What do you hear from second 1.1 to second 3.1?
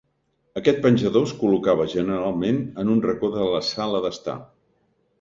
es col·locava generalment en un